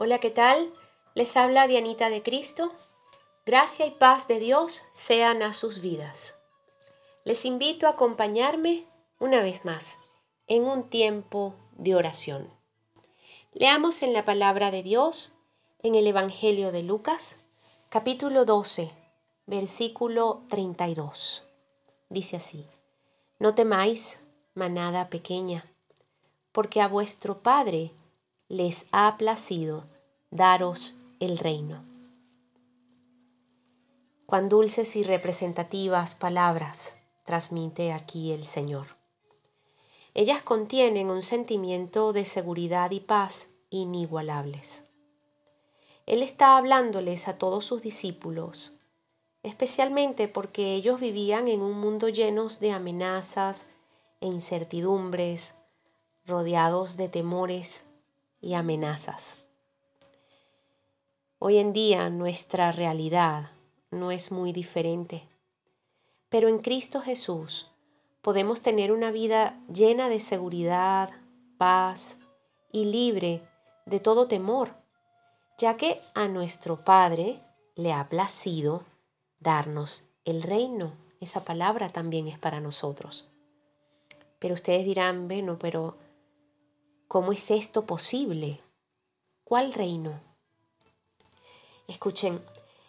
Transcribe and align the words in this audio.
Hola, 0.00 0.20
¿qué 0.20 0.30
tal? 0.30 0.72
Les 1.16 1.36
habla 1.36 1.66
Dianita 1.66 2.08
de 2.08 2.22
Cristo. 2.22 2.70
Gracia 3.44 3.84
y 3.84 3.90
paz 3.90 4.28
de 4.28 4.38
Dios 4.38 4.82
sean 4.92 5.42
a 5.42 5.52
sus 5.52 5.80
vidas. 5.80 6.38
Les 7.24 7.44
invito 7.44 7.88
a 7.88 7.90
acompañarme 7.90 8.86
una 9.18 9.42
vez 9.42 9.64
más 9.64 9.96
en 10.46 10.66
un 10.66 10.88
tiempo 10.88 11.56
de 11.72 11.96
oración. 11.96 12.48
Leamos 13.52 14.04
en 14.04 14.12
la 14.12 14.24
palabra 14.24 14.70
de 14.70 14.84
Dios 14.84 15.32
en 15.82 15.96
el 15.96 16.06
Evangelio 16.06 16.70
de 16.70 16.84
Lucas, 16.84 17.40
capítulo 17.88 18.44
12, 18.44 18.92
versículo 19.46 20.42
32. 20.48 21.44
Dice 22.08 22.36
así, 22.36 22.68
No 23.40 23.56
temáis, 23.56 24.20
manada 24.54 25.08
pequeña, 25.08 25.68
porque 26.52 26.80
a 26.80 26.86
vuestro 26.86 27.42
Padre 27.42 27.90
les 28.48 28.86
ha 28.92 29.18
placido 29.18 29.84
daros 30.30 30.96
el 31.20 31.36
reino. 31.36 31.84
Cuán 34.24 34.48
dulces 34.48 34.96
y 34.96 35.02
representativas 35.02 36.14
palabras 36.14 36.96
transmite 37.24 37.92
aquí 37.92 38.32
el 38.32 38.44
Señor. 38.44 38.96
Ellas 40.14 40.40
contienen 40.40 41.10
un 41.10 41.20
sentimiento 41.20 42.14
de 42.14 42.24
seguridad 42.24 42.90
y 42.90 43.00
paz 43.00 43.50
inigualables. 43.68 44.84
Él 46.06 46.22
está 46.22 46.56
hablándoles 46.56 47.28
a 47.28 47.36
todos 47.36 47.66
sus 47.66 47.82
discípulos, 47.82 48.78
especialmente 49.42 50.26
porque 50.26 50.72
ellos 50.72 51.00
vivían 51.00 51.48
en 51.48 51.60
un 51.60 51.78
mundo 51.78 52.08
lleno 52.08 52.48
de 52.48 52.72
amenazas 52.72 53.66
e 54.22 54.26
incertidumbres, 54.26 55.54
rodeados 56.24 56.96
de 56.96 57.10
temores 57.10 57.87
y 58.40 58.54
amenazas. 58.54 59.38
Hoy 61.38 61.58
en 61.58 61.72
día 61.72 62.10
nuestra 62.10 62.72
realidad 62.72 63.50
no 63.90 64.10
es 64.10 64.32
muy 64.32 64.52
diferente, 64.52 65.28
pero 66.28 66.48
en 66.48 66.58
Cristo 66.58 67.00
Jesús 67.00 67.70
podemos 68.22 68.62
tener 68.62 68.92
una 68.92 69.10
vida 69.10 69.58
llena 69.72 70.08
de 70.08 70.20
seguridad, 70.20 71.10
paz 71.56 72.18
y 72.72 72.84
libre 72.84 73.40
de 73.86 74.00
todo 74.00 74.28
temor, 74.28 74.74
ya 75.58 75.76
que 75.76 76.00
a 76.14 76.28
nuestro 76.28 76.84
Padre 76.84 77.40
le 77.74 77.92
ha 77.92 78.08
placido 78.08 78.84
darnos 79.40 80.08
el 80.24 80.42
reino. 80.42 80.92
Esa 81.20 81.44
palabra 81.44 81.88
también 81.88 82.28
es 82.28 82.38
para 82.38 82.60
nosotros. 82.60 83.30
Pero 84.38 84.54
ustedes 84.54 84.84
dirán, 84.84 85.26
bueno, 85.26 85.58
pero 85.58 85.96
¿Cómo 87.08 87.32
es 87.32 87.50
esto 87.50 87.86
posible? 87.86 88.60
¿Cuál 89.42 89.72
reino? 89.72 90.20
Escuchen, 91.86 92.44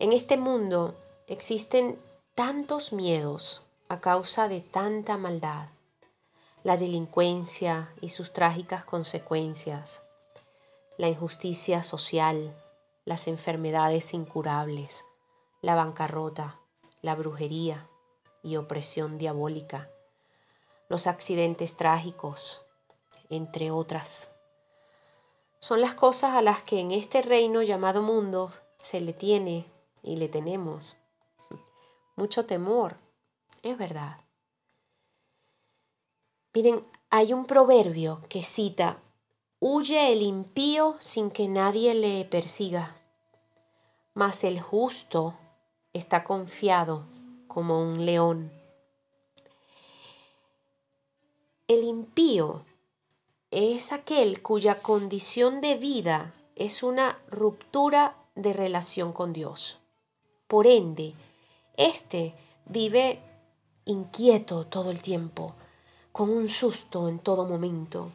en 0.00 0.12
este 0.12 0.36
mundo 0.36 0.96
existen 1.28 1.96
tantos 2.34 2.92
miedos 2.92 3.62
a 3.88 4.00
causa 4.00 4.48
de 4.48 4.62
tanta 4.62 5.16
maldad, 5.16 5.68
la 6.64 6.76
delincuencia 6.76 7.94
y 8.00 8.08
sus 8.08 8.32
trágicas 8.32 8.84
consecuencias, 8.84 10.02
la 10.98 11.08
injusticia 11.08 11.84
social, 11.84 12.52
las 13.04 13.28
enfermedades 13.28 14.12
incurables, 14.12 15.04
la 15.62 15.76
bancarrota, 15.76 16.58
la 17.00 17.14
brujería 17.14 17.86
y 18.42 18.56
opresión 18.56 19.18
diabólica, 19.18 19.88
los 20.88 21.06
accidentes 21.06 21.76
trágicos, 21.76 22.62
entre 23.30 23.70
otras. 23.70 24.30
Son 25.60 25.80
las 25.80 25.94
cosas 25.94 26.34
a 26.34 26.42
las 26.42 26.62
que 26.62 26.80
en 26.80 26.90
este 26.90 27.22
reino 27.22 27.62
llamado 27.62 28.02
mundo 28.02 28.50
se 28.76 29.00
le 29.00 29.12
tiene 29.12 29.66
y 30.02 30.16
le 30.16 30.28
tenemos 30.28 30.96
mucho 32.16 32.44
temor, 32.44 32.96
es 33.62 33.78
verdad. 33.78 34.18
Miren, 36.52 36.84
hay 37.10 37.32
un 37.32 37.46
proverbio 37.46 38.22
que 38.28 38.42
cita, 38.42 38.98
huye 39.60 40.12
el 40.12 40.22
impío 40.22 40.96
sin 40.98 41.30
que 41.30 41.46
nadie 41.46 41.94
le 41.94 42.24
persiga, 42.24 42.96
mas 44.14 44.42
el 44.42 44.60
justo 44.60 45.34
está 45.92 46.24
confiado 46.24 47.06
como 47.46 47.82
un 47.82 48.04
león. 48.04 48.52
El 51.68 51.84
impío 51.84 52.64
es 53.50 53.90
aquel 53.90 54.42
cuya 54.42 54.80
condición 54.80 55.60
de 55.60 55.74
vida 55.74 56.32
es 56.54 56.84
una 56.84 57.18
ruptura 57.28 58.16
de 58.36 58.52
relación 58.52 59.12
con 59.12 59.32
Dios. 59.32 59.78
Por 60.46 60.68
ende, 60.68 61.14
éste 61.76 62.34
vive 62.66 63.20
inquieto 63.84 64.66
todo 64.66 64.92
el 64.92 65.02
tiempo, 65.02 65.54
con 66.12 66.30
un 66.30 66.46
susto 66.48 67.08
en 67.08 67.18
todo 67.18 67.44
momento, 67.44 68.12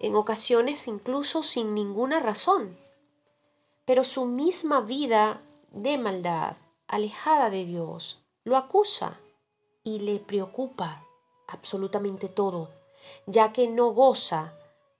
en 0.00 0.16
ocasiones 0.16 0.88
incluso 0.88 1.44
sin 1.44 1.74
ninguna 1.74 2.18
razón. 2.18 2.76
Pero 3.84 4.02
su 4.02 4.24
misma 4.24 4.80
vida 4.80 5.42
de 5.70 5.96
maldad, 5.96 6.56
alejada 6.88 7.50
de 7.50 7.64
Dios, 7.64 8.24
lo 8.42 8.56
acusa 8.56 9.20
y 9.84 10.00
le 10.00 10.18
preocupa 10.18 11.04
absolutamente 11.46 12.28
todo 12.28 12.79
ya 13.26 13.52
que 13.52 13.68
no 13.68 13.92
goza 13.92 14.54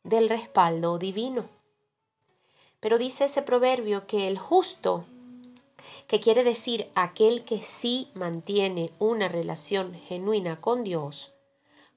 del 0.04 0.28
respaldo 0.28 0.98
divino. 0.98 1.48
Pero 2.80 2.98
dice 2.98 3.24
ese 3.24 3.42
proverbio 3.42 4.06
que 4.06 4.26
el 4.26 4.38
justo, 4.38 5.04
que 6.06 6.20
quiere 6.20 6.44
decir 6.44 6.90
aquel 6.94 7.44
que 7.44 7.62
sí 7.62 8.10
mantiene 8.14 8.90
una 8.98 9.28
relación 9.28 9.94
genuina 9.94 10.60
con 10.60 10.84
Dios, 10.84 11.32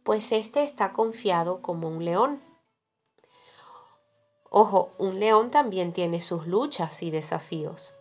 pues 0.03 0.31
éste 0.31 0.64
está 0.64 0.91
confiado 0.91 1.62
como 1.62 1.88
un 1.88 2.03
león. 2.03 2.41
Ojo, 4.50 4.91
un 4.97 5.20
león 5.20 5.50
también 5.50 5.94
tiene 5.94 6.22
sus 6.22 6.46
luchas 6.46 7.02
y 7.02 7.09
desafíos, 7.09 7.96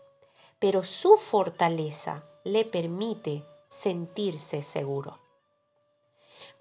pero 0.58 0.84
su 0.84 1.16
fortaleza 1.16 2.24
le 2.44 2.64
permite 2.64 3.44
sentirse 3.68 4.62
seguro. 4.62 5.21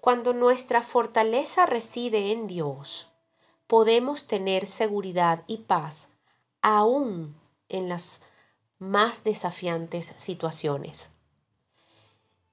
Cuando 0.00 0.32
nuestra 0.32 0.82
fortaleza 0.82 1.66
reside 1.66 2.32
en 2.32 2.46
Dios, 2.46 3.08
podemos 3.66 4.26
tener 4.26 4.66
seguridad 4.66 5.44
y 5.46 5.58
paz 5.58 6.10
aún 6.60 7.36
en 7.68 7.88
las 7.88 8.22
más 8.78 9.24
desafiantes 9.24 10.12
situaciones. 10.16 11.12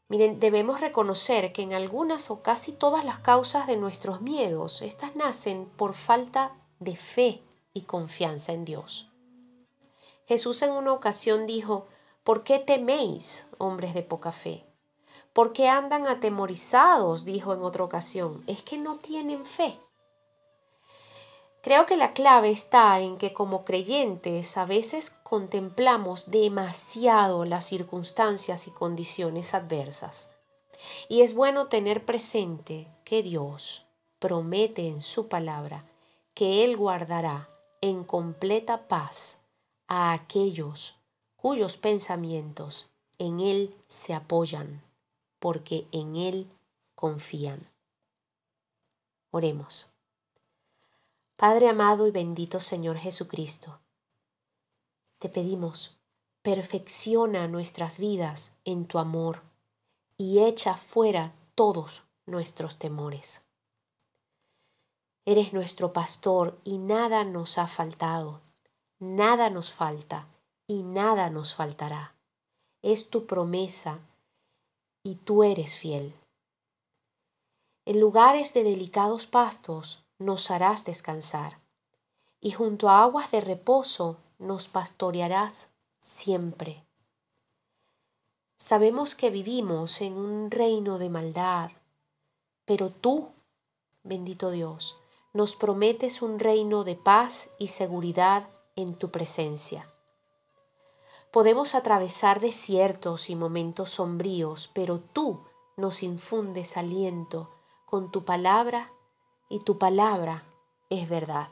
Miren, 0.07 0.39
debemos 0.39 0.81
reconocer 0.81 1.53
que 1.53 1.62
en 1.62 1.73
algunas 1.73 2.31
o 2.31 2.41
casi 2.41 2.72
todas 2.72 3.06
las 3.06 3.19
causas 3.19 3.68
de 3.68 3.78
nuestros 3.78 4.22
miedos, 4.22 4.81
estas 4.81 5.16
nacen 5.16 5.66
por 5.78 5.94
falta 5.94 6.56
de 6.79 6.95
fe 6.95 7.44
y 7.73 7.81
confianza 7.81 8.53
en 8.53 8.66
Dios. 8.66 9.12
Jesús 10.25 10.62
en 10.62 10.72
una 10.72 10.94
ocasión 10.94 11.45
dijo, 11.45 11.88
¿por 12.23 12.44
qué 12.44 12.59
teméis, 12.59 13.47
hombres 13.57 13.94
de 13.94 14.03
poca 14.03 14.31
fe? 14.31 14.69
¿Por 15.34 15.53
qué 15.53 15.67
andan 15.67 16.07
atemorizados? 16.07 17.25
dijo 17.25 17.53
en 17.53 17.63
otra 17.63 17.84
ocasión. 17.84 18.44
Es 18.47 18.62
que 18.63 18.78
no 18.78 18.97
tienen 18.97 19.45
fe. 19.45 19.78
Creo 21.62 21.85
que 21.85 21.97
la 21.97 22.13
clave 22.13 22.51
está 22.51 23.00
en 23.01 23.17
que 23.17 23.34
como 23.34 23.66
creyentes 23.66 24.56
a 24.57 24.66
veces 24.66 25.09
contemplamos 25.23 26.31
demasiado 26.31 27.44
las 27.44 27.66
circunstancias 27.66 28.68
y 28.68 28.72
condiciones 28.72 29.53
adversas. 29.53 30.31
Y 31.09 31.22
es 31.22 31.34
bueno 31.34 31.68
tener 31.68 32.06
presente 32.06 32.88
que 33.03 33.23
Dios 33.23 33.85
promete 34.19 34.88
en 34.88 35.01
su 35.01 35.28
palabra 35.28 35.85
que 36.34 36.63
Él 36.63 36.78
guardará 36.78 37.50
en 37.81 38.06
completa 38.06 38.88
paz 38.88 39.39
a 39.88 40.13
aquellos 40.13 40.95
cuyos 41.36 41.75
pensamientos 41.75 42.88
en 43.18 43.42
Él 43.42 43.75
se 43.89 44.13
apoyan 44.13 44.88
porque 45.39 45.88
en 45.91 46.15
Él 46.15 46.50
confían. 46.95 47.68
Oremos. 49.31 49.91
Padre 51.36 51.69
amado 51.69 52.07
y 52.07 52.12
bendito 52.12 52.59
Señor 52.59 52.97
Jesucristo, 52.97 53.80
te 55.19 55.30
pedimos, 55.30 55.97
perfecciona 56.41 57.47
nuestras 57.47 57.97
vidas 57.97 58.53
en 58.65 58.86
tu 58.86 59.00
amor 59.00 59.41
y 60.18 60.39
echa 60.39 60.75
fuera 60.75 61.33
todos 61.56 62.03
nuestros 62.25 62.77
temores. 62.77 63.41
Eres 65.25 65.53
nuestro 65.53 65.94
pastor 65.94 66.57
y 66.63 66.77
nada 66.77 67.24
nos 67.24 67.57
ha 67.57 67.68
faltado, 67.68 68.41
nada 69.00 69.50
nos 69.50 69.71
falta 69.71 70.27
y 70.68 70.83
nada 70.83 71.30
nos 71.30 71.53
faltará. 71.53 72.15
Es 72.81 73.09
tu 73.09 73.25
promesa 73.25 74.00
y 75.04 75.16
tú 75.16 75.44
eres 75.44 75.75
fiel. 75.75 76.13
En 77.86 78.00
lugares 78.00 78.54
de 78.54 78.63
delicados 78.63 79.25
pastos 79.25 80.04
nos 80.19 80.51
harás 80.51 80.86
descansar. 80.86 81.60
y 82.42 82.51
junto 82.51 82.90
a 82.90 83.04
aguas 83.04 83.31
de 83.31 83.42
reposo 83.42 84.18
nos 84.38 84.69
pastorearás 84.69 85.72
siempre. 86.00 86.86
Sabemos 88.57 89.16
que 89.16 89.30
vivimos 89.30 90.01
en 90.01 90.13
un 90.13 90.51
reino 90.51 90.98
de 91.00 91.10
maldad, 91.10 91.72
pero 92.66 92.90
tú, 92.90 93.30
bendito 94.04 94.51
Dios, 94.51 94.98
nos 95.34 95.56
prometes 95.56 96.22
un 96.22 96.40
reino 96.40 96.84
de 96.84 96.96
paz 96.96 97.51
y 97.57 97.68
seguridad 97.68 98.50
en 98.75 98.96
tu 98.96 99.12
presencia. 99.12 99.92
Podemos 101.31 101.75
atravesar 101.75 102.39
desiertos 102.39 103.29
y 103.29 103.35
momentos 103.35 103.91
sombríos, 103.91 104.69
pero 104.73 104.99
tú 104.99 105.41
nos 105.77 106.01
infundes 106.01 106.75
aliento 106.75 107.49
con 107.85 108.11
tu 108.11 108.25
palabra 108.25 108.91
y 109.47 109.59
tu 109.59 109.77
palabra 109.77 110.43
es 110.89 111.07
verdad. 111.07 111.49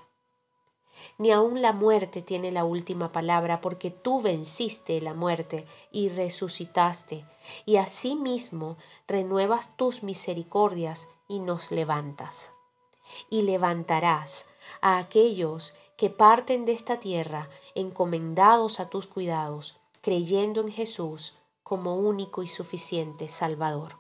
Ni 1.20 1.32
aun 1.32 1.62
la 1.62 1.74
muerte 1.74 2.24
tiene 2.24 2.52
la 2.52 2.66
última 2.66 3.12
palabra, 3.12 3.62
porque 3.62 3.92
tú 3.92 4.22
venciste 4.22 5.00
la 5.00 5.14
muerte 5.14 5.68
y 5.92 6.10
resucitaste, 6.10 7.26
y 7.66 7.78
asimismo 7.78 8.78
renuevas 9.08 9.78
tus 9.78 10.02
misericordias 10.02 11.08
y 11.28 11.40
nos 11.40 11.72
levantas. 11.72 12.52
Y 13.30 13.44
levantarás 13.44 14.48
a 14.82 14.98
aquellos 14.98 15.76
que 15.98 16.10
parten 16.10 16.66
de 16.66 16.72
esta 16.72 17.00
tierra 17.00 17.50
encomendados 17.76 18.80
a 18.80 18.90
tus 18.90 19.08
cuidados, 19.08 19.80
creyendo 20.02 20.62
en 20.62 20.72
Jesús 20.72 21.36
como 21.64 21.96
único 21.96 22.44
y 22.44 22.48
suficiente 22.48 23.28
Salvador. 23.28 23.96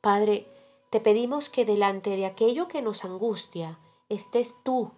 Padre, 0.00 0.46
te 0.90 1.00
pedimos 1.00 1.48
que 1.48 1.64
delante 1.64 2.10
de 2.10 2.26
aquello 2.26 2.68
que 2.68 2.80
nos 2.80 3.04
angustia, 3.04 3.78
estés 4.08 4.54
tú 4.62 4.92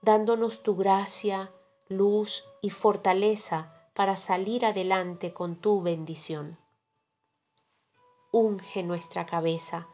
dándonos 0.00 0.62
tu 0.62 0.76
gracia, 0.76 1.50
luz 1.88 2.44
y 2.62 2.70
fortaleza 2.70 3.74
para 3.94 4.16
salir 4.16 4.64
adelante 4.64 5.32
con 5.32 5.56
tu 5.56 5.82
bendición. 5.82 6.58
Unge 8.32 8.82
nuestra 8.82 9.26
cabeza, 9.26 9.86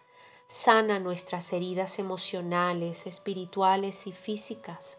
sana 0.50 0.98
nuestras 0.98 1.52
heridas 1.52 2.00
emocionales, 2.00 3.06
espirituales 3.06 4.08
y 4.08 4.12
físicas. 4.12 4.98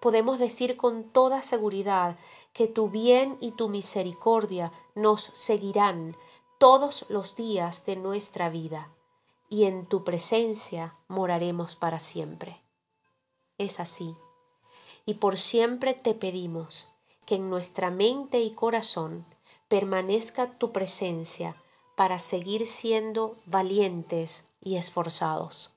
Podemos 0.00 0.38
decir 0.38 0.76
con 0.76 1.04
toda 1.04 1.40
seguridad 1.40 2.18
que 2.52 2.66
tu 2.66 2.90
bien 2.90 3.38
y 3.40 3.52
tu 3.52 3.70
misericordia 3.70 4.70
nos 4.94 5.30
seguirán 5.32 6.14
todos 6.58 7.06
los 7.08 7.36
días 7.36 7.86
de 7.86 7.96
nuestra 7.96 8.50
vida, 8.50 8.92
y 9.48 9.64
en 9.64 9.86
tu 9.86 10.04
presencia 10.04 10.94
moraremos 11.08 11.74
para 11.74 11.98
siempre. 11.98 12.60
Es 13.56 13.80
así, 13.80 14.14
y 15.06 15.14
por 15.14 15.38
siempre 15.38 15.94
te 15.94 16.12
pedimos 16.12 16.90
que 17.24 17.36
en 17.36 17.48
nuestra 17.48 17.90
mente 17.90 18.40
y 18.40 18.50
corazón 18.50 19.24
permanezca 19.68 20.58
tu 20.58 20.70
presencia 20.70 21.56
para 22.00 22.18
seguir 22.18 22.66
siendo 22.66 23.36
valientes 23.44 24.48
y 24.62 24.76
esforzados. 24.76 25.76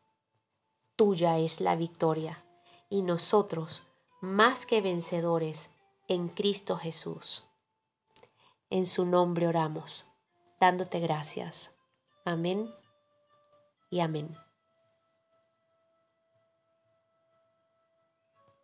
Tuya 0.96 1.38
es 1.38 1.60
la 1.60 1.76
victoria 1.76 2.46
y 2.90 3.02
nosotros 3.02 3.84
más 4.22 4.66
que 4.66 4.80
vencedores 4.80 5.70
en 6.08 6.30
Cristo 6.30 6.78
Jesús. 6.78 7.44
En 8.70 8.86
su 8.86 9.06
nombre 9.06 9.50
oramos, 9.50 10.14
dándote 10.62 11.02
gracias. 11.02 11.74
Amén 12.24 12.74
y 13.90 14.00
amén. 14.00 14.34